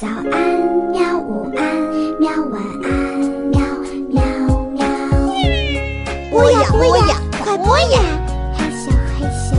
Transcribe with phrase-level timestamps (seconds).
[0.00, 0.22] 早安
[0.92, 1.74] 喵，午安
[2.20, 3.18] 喵，晚安
[3.50, 3.58] 喵
[4.12, 4.22] 喵
[4.70, 4.86] 喵。
[6.30, 7.98] 播呀播呀，快播呀！
[8.56, 9.56] 害羞害羞。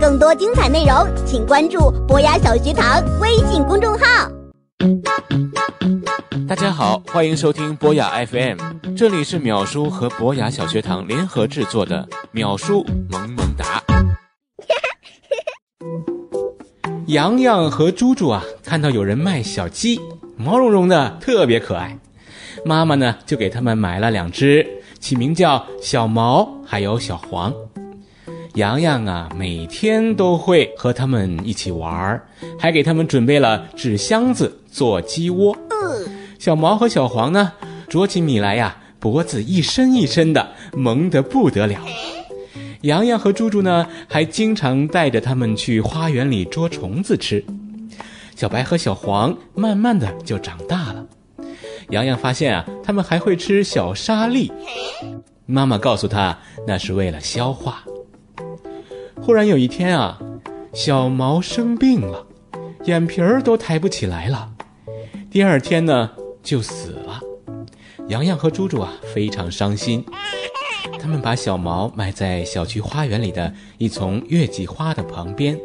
[0.00, 0.94] 更多精彩内容，
[1.26, 4.30] 请关注博雅小学堂微信公众号。
[6.48, 8.58] 大家好，欢迎收听博雅 FM，
[8.96, 13.71] 这里是淼叔和博雅小学堂联合制作的淼叔萌萌哒。
[17.12, 20.00] 洋洋和猪猪啊，看到有人卖小鸡，
[20.34, 21.98] 毛茸茸的，特别可爱。
[22.64, 24.66] 妈妈呢，就给他们买了两只，
[24.98, 27.52] 起名叫小毛还有小黄。
[28.54, 32.26] 洋洋啊，每天都会和他们一起玩儿，
[32.58, 35.54] 还给他们准备了纸箱子做鸡窝。
[36.38, 37.52] 小毛和小黄呢，
[37.90, 41.78] 啄起米来呀，脖子一伸一伸的，萌得不得了。
[42.82, 47.44] 洋洋和猪猪呢，还经常带着他们去花园里捉虫子吃。
[48.34, 51.06] 小白和小黄慢慢的就长大了。
[51.90, 54.50] 洋洋发现啊，他们还会吃小沙粒。
[55.46, 57.84] 妈妈告诉他，那是为了消化。
[59.20, 60.18] 忽然有一天啊，
[60.72, 62.26] 小毛生病了，
[62.84, 64.50] 眼皮儿都抬不起来了。
[65.30, 66.10] 第二天呢，
[66.42, 67.20] 就死了。
[68.08, 70.04] 洋洋和猪猪啊，非常伤心。
[71.02, 75.58] 他们把小毛埋在小区花园里的一丛月季花的旁边。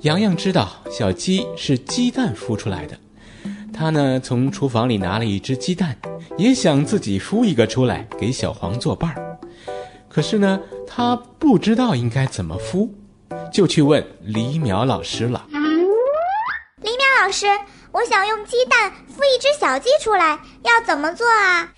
[0.00, 2.98] 洋洋知道小鸡是鸡蛋孵出来的，
[3.74, 5.94] 他呢从厨房里拿了一只鸡蛋，
[6.38, 9.38] 也想自己孵一个出来给小黄作伴儿。
[10.08, 12.88] 可是呢，他不知道应该怎么孵，
[13.52, 15.44] 就去问李淼老师了。
[16.80, 17.46] 李淼老师，
[17.92, 21.74] 我想用鸡蛋孵一只小鸡出来，要怎么做啊？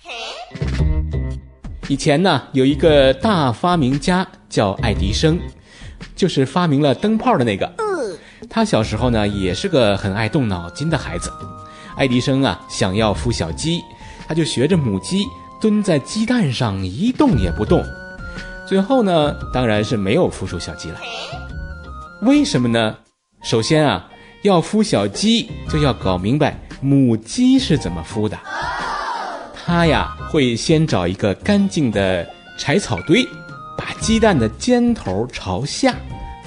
[1.89, 5.39] 以前呢，有一个大发明家叫爱迪生，
[6.15, 7.67] 就是发明了灯泡的那个。
[8.47, 11.31] 他小时候呢，也是个很爱动脑筋的孩子。
[11.97, 13.81] 爱迪生啊，想要孵小鸡，
[14.27, 15.25] 他就学着母鸡
[15.59, 17.83] 蹲在鸡蛋上一动也不动。
[18.67, 20.97] 最后呢，当然是没有孵出小鸡来。
[22.21, 22.95] 为什么呢？
[23.41, 24.07] 首先啊，
[24.43, 28.37] 要孵小鸡就要搞明白母鸡是怎么孵的。
[29.69, 33.23] 它呀会先找一个干净的柴草堆，
[33.77, 35.95] 把鸡蛋的尖头朝下，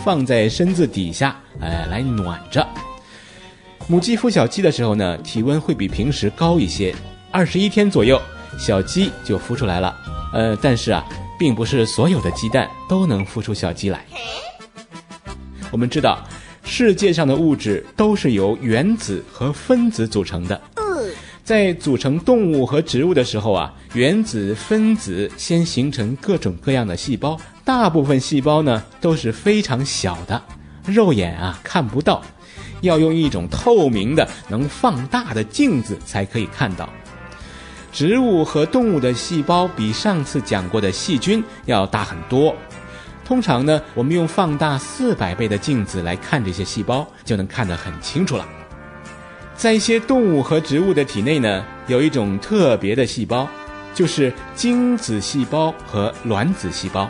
[0.04, 2.66] 放在身子底下，哎，来暖着。
[3.86, 6.92] 母鸡孵小鸡的时候呢，体温会比平时高一些，
[7.30, 8.20] 二十一天左右，
[8.58, 9.96] 小鸡就孵出来了。
[10.34, 11.06] 呃，但是啊，
[11.38, 14.04] 并不是所有的鸡蛋都能孵出小鸡来。
[15.70, 16.26] 我们知道，
[16.64, 20.60] 世界上的物质都是由原子和分子组成的。
[21.44, 30.40] 在组成动物和植物的时候啊，原子、分子先形成各种各样的细胞，大部分细胞呢都是非常小的，
[30.86, 32.22] 肉眼啊看不到，
[32.80, 36.88] 要用一种透明的、能放大的镜子才可以看到。
[37.92, 42.54] 植物和动物的细胞比上次讲过的细菌要大很多，
[43.24, 48.46] 通常呢，我们用放大四百倍的镜子来看这些细胞，就能看得很清楚了。
[49.54, 53.46] 在一些动物和植物的体内呢，有一种特别的细胞，
[53.94, 57.08] 就是精子细胞和卵子细胞。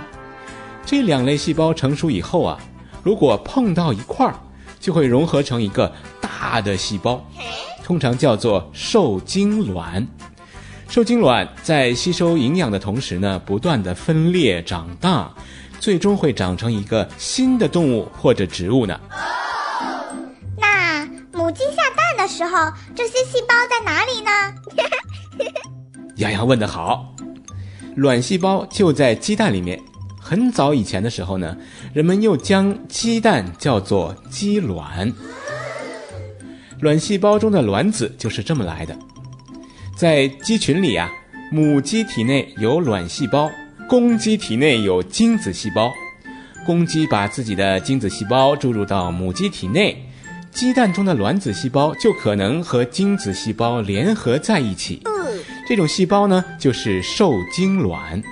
[0.85, 2.59] 这两类细胞成熟以后啊，
[3.03, 4.35] 如果碰到一块儿，
[4.81, 7.25] 就会融合成一个大的细胞，
[7.85, 10.07] 通常叫做受精卵。
[10.89, 15.33] 受精卵在吸收营养的同时呢，不断的分裂长大，
[15.81, 19.01] 最终会长成一个新的动物或者植物呢。
[20.59, 21.82] 那母鸡下
[22.23, 24.31] 的时候，这些细胞在哪里呢？
[26.17, 27.13] 洋洋问得好，
[27.97, 29.81] 卵细胞就在鸡蛋里面。
[30.21, 31.57] 很早以前的时候呢，
[31.93, 35.13] 人们又将鸡蛋叫做鸡卵。
[36.81, 38.97] 卵细胞中的卵子就是这么来的。
[39.97, 41.11] 在鸡群里啊，
[41.51, 43.51] 母鸡体内有卵细胞，
[43.89, 45.93] 公鸡体内有精子细胞。
[46.65, 50.09] 公鸡把自己的精子细胞注入到母鸡体内，
[50.53, 55.03] 鸡蛋中的卵子细胞就可能和精子细胞联合在一起。
[55.67, 58.23] 这种细胞呢，就是受精卵。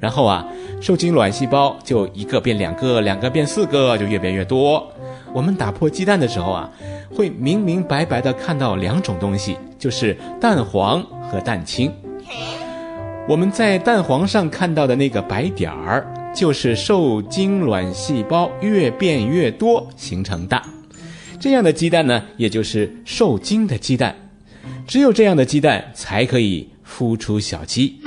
[0.00, 0.46] 然后啊，
[0.80, 4.90] 受精卵细胞就一个变两个，两个变四个，就越变越多。
[5.34, 6.70] 我们打破鸡蛋的时候啊，
[7.14, 11.92] 会明明白白的看到两种东西，就是蛋黄和蛋清。
[13.28, 20.58] 我们在蛋黄上看到的那个白点儿，就是受精卵细胞越变越多形成的。
[21.38, 24.16] 这样的鸡蛋呢，也就是受精的鸡蛋。
[24.86, 28.00] 只有这样的鸡蛋才可以孵出小鸡。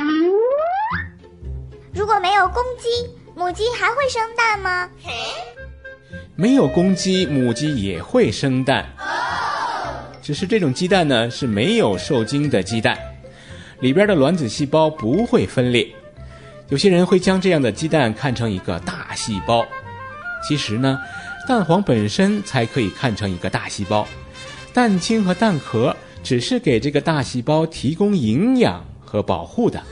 [1.93, 2.89] 如果没有公鸡，
[3.35, 4.89] 母鸡还会生蛋吗？
[6.35, 8.89] 没有公鸡，母鸡也会生蛋，
[10.19, 12.97] 只是这种鸡蛋呢是没有受精的鸡蛋，
[13.81, 15.87] 里边的卵子细胞不会分裂。
[16.69, 19.65] 有些人会将这样的鸡蛋看成一个大细胞，
[20.47, 20.97] 其实呢，
[21.47, 24.07] 蛋黄本身才可以看成一个大细胞，
[24.73, 25.93] 蛋清和蛋壳
[26.23, 29.83] 只是给这个大细胞提供营养和保护的。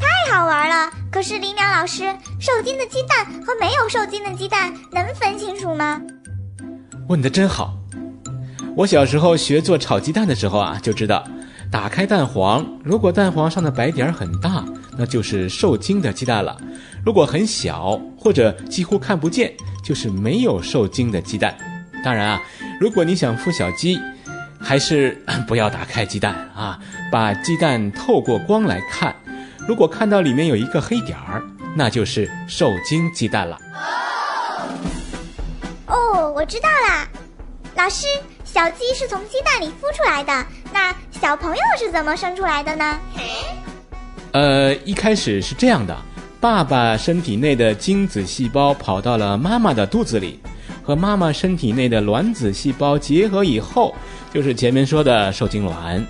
[0.00, 0.90] 太好玩了！
[1.10, 2.04] 可是林淼老师，
[2.40, 6.00] 受精的鸡蛋和没有受精的鸡蛋能分清楚吗？
[7.08, 7.76] 问的真好。
[8.74, 11.22] 我小时候学做炒鸡蛋的时候啊，就知道，
[11.72, 14.62] 打开蛋黄，如果蛋黄上的白点很大，
[14.98, 16.54] 那就是受精的鸡蛋了；
[17.02, 19.50] 如果很小或者几乎看不见，
[19.82, 21.56] 就是没有受精的鸡蛋。
[22.04, 22.42] 当然啊，
[22.78, 23.98] 如果你想孵小鸡，
[24.60, 25.16] 还是
[25.48, 26.78] 不要打开鸡蛋啊，
[27.10, 29.16] 把鸡蛋透过光来看。
[29.66, 31.42] 如果看到里面有一个黑点儿，
[31.74, 33.58] 那就是受精鸡蛋了。
[35.86, 37.08] 哦，我知道啦。
[37.74, 38.06] 老师，
[38.44, 42.98] 小鸡是从鸡蛋里孵出来的，那小朋友是怎么生出来的呢？
[44.32, 45.96] 呃，一开始是这样的，
[46.40, 50.40] 爸爸身体内的精子细胞跑到了妈妈的肚子里，
[50.82, 53.94] 和妈妈身体内的卵子细胞结合以后，
[54.32, 56.04] 就是前面说的受精卵。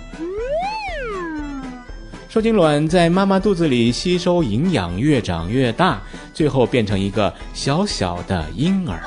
[2.29, 6.01] 受精卵在妈妈肚子里吸收营养，越长越大，
[6.33, 9.03] 最后变成一个小小的婴儿。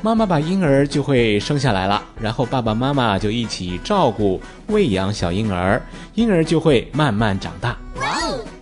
[0.00, 5.82] 妈妈把婴儿就会生下来了，然后爸爸妈妈就一起照顾、喂养小婴儿，
[6.14, 7.76] 婴儿就会慢慢长大。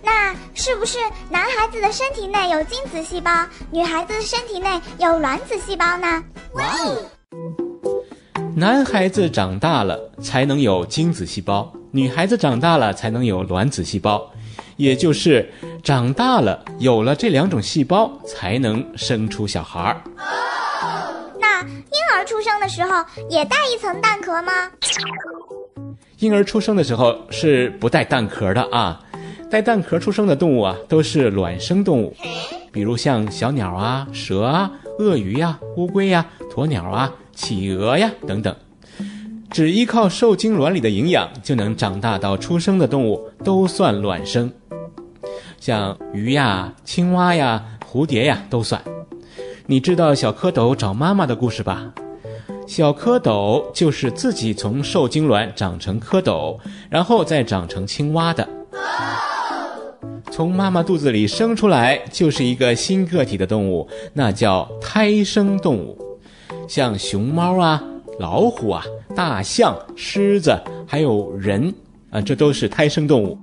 [0.01, 0.97] 那是不是
[1.29, 3.31] 男孩子的身体内有精子细胞，
[3.71, 6.23] 女孩子身体内有卵子细胞呢？
[6.55, 6.97] 哇哦
[8.55, 14.27] 男孩子长大了才能有精子细胞，女孩子长大了才能有卵子细胞，
[14.77, 15.47] 也就是
[15.83, 20.01] 长大了有了这两种细胞才能生出小孩儿。
[21.61, 24.51] 婴儿出生的时候也带一层蛋壳吗？
[26.19, 28.99] 婴儿出生的时候是不带蛋壳的啊，
[29.49, 32.15] 带蛋壳出生的动物啊都是卵生动物，
[32.71, 37.11] 比如像小鸟啊、蛇啊、鳄鱼呀、乌龟呀、鸵鸟啊。
[37.37, 38.55] 企鹅呀，等等，
[39.51, 44.51] 只依靠受精卵里的营养就能长大到出生的动物都算卵生，
[45.59, 48.81] 像鱼呀、青蛙呀、蝴蝶呀都算。
[49.69, 51.91] 你知道小蝌蚪找妈妈的故事吧？
[52.65, 56.57] 小蝌蚪就是自己从受精卵长成蝌蚪，
[56.89, 58.47] 然后再长成青蛙的。
[60.31, 65.97] 从妈妈肚子里生出来就是一个新个体的动物，那叫胎生动物。
[66.65, 67.83] 像熊猫啊、
[68.19, 71.73] 老虎啊、大象、狮子，还有人
[72.09, 73.37] 啊，这都是胎生动物。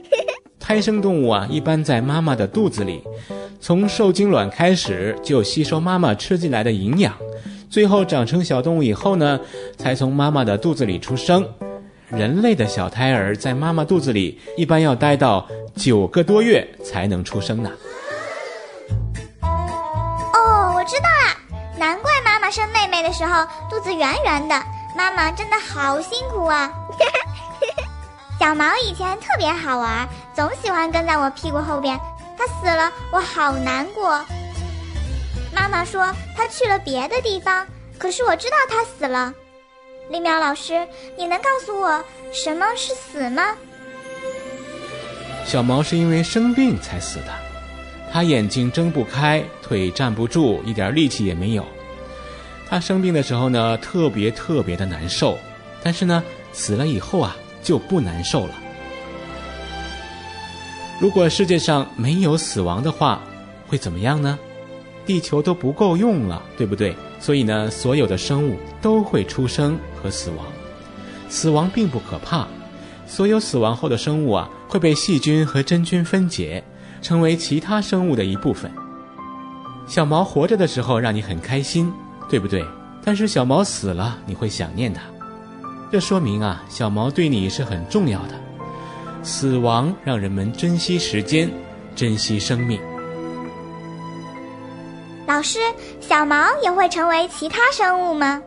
[0.60, 3.00] 胎生动物啊，一般在妈妈的肚子里，
[3.60, 7.12] 从受精卵开始就吸收妈妈吃进来的营养，
[7.68, 9.40] 最后长成小动物以后呢，
[9.76, 11.46] 才从妈妈的肚子里出生。
[12.08, 15.44] 人类的小胎儿在妈妈肚子里一般要待到
[15.74, 17.70] 九个多月才能出生呢。
[19.42, 21.36] 哦，我知道啦。
[21.76, 24.54] 难怪妈妈生妹妹的时候肚子圆圆的，
[24.96, 26.72] 妈妈真的好辛苦啊！
[28.38, 31.98] 小毛以前特别好玩，总喜欢跟在我屁股后边。
[32.36, 34.24] 他死了，我好难过。
[35.54, 37.66] 妈妈说他去了别的地方，
[37.98, 39.32] 可是我知道他死了。
[40.10, 43.42] 李淼老师，你能告诉我什么是死吗？
[45.44, 47.32] 小毛是因为生病才死的。
[48.12, 51.66] 他眼睛睁不开，腿站不住，一点力气也没有。
[52.68, 55.38] 他生病的时候呢，特别特别的难受。
[55.82, 56.22] 但是呢，
[56.52, 58.54] 死了以后啊，就不难受了。
[61.00, 63.20] 如果世界上没有死亡的话，
[63.66, 64.38] 会怎么样呢？
[65.04, 66.96] 地球都不够用了，对不对？
[67.20, 70.46] 所以呢，所有的生物都会出生和死亡。
[71.28, 72.46] 死亡并不可怕，
[73.06, 76.62] 所有死亡后的生物啊，会被细菌和真菌分解。
[77.02, 78.68] 成为其他生物的一部分。
[79.86, 81.92] 小毛活着的时候让你很开心，
[82.28, 82.64] 对不对？
[83.04, 85.02] 但是小毛死了，你会想念它。
[85.92, 88.34] 这说明啊，小毛对你是很重要的。
[89.26, 91.50] 死亡让人们珍惜时间，
[91.96, 92.80] 珍惜生命。
[95.26, 95.58] 老师，
[96.00, 98.40] 小毛也会成为其他生物吗？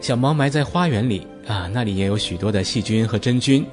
[0.00, 3.66] 小毛埋在花园里啊，那里也有许多的细菌和真菌，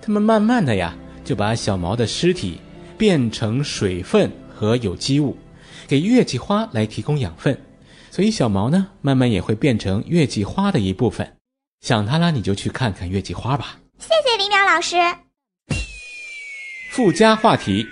[0.00, 2.60] 它们慢慢的呀，就把小毛的尸体。
[2.96, 5.36] 变成水分和有机物，
[5.88, 7.58] 给月季花来提供养分，
[8.08, 11.28] 所以小毛呢，慢慢也会变成月季花的一部分。
[11.80, 13.80] 想它了，你就去看看月季花吧。
[13.98, 14.96] 谢谢李淼老师。
[16.90, 17.86] 附加话题：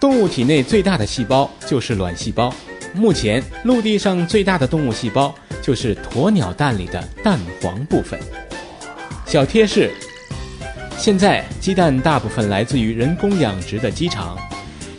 [0.00, 2.52] 动物体内最大的细胞就是卵细胞。
[2.94, 8.18] 目前，陆地上最大的动物细胞就是鸵鸟蛋里的蛋黄部分。
[9.26, 9.92] 小贴士：
[10.96, 14.38] 现在鸡蛋大部分来自于人工养殖的鸡场，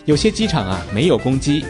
[0.03, 1.65] 有些鸡场啊没有公鸡，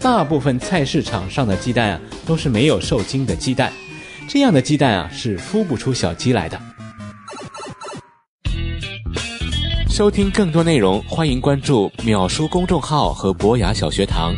[0.00, 3.72] 大部分菜市场上的鸡蛋啊都是没有受精的鸡蛋，
[4.28, 6.60] 这样的鸡蛋啊是孵不出小鸡来的。
[9.94, 14.34] 收听更多内容欢迎关注秒叔公众号和博雅小学堂。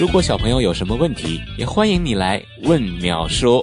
[0.00, 3.62] 如果小朋友有什么问题也欢迎你来问秒叔。